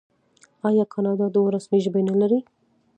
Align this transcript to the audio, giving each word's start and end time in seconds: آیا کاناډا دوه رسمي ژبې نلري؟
آیا 0.67 0.85
کاناډا 0.93 1.27
دوه 1.35 1.49
رسمي 1.55 1.79
ژبې 1.85 2.01
نلري؟ 2.09 2.39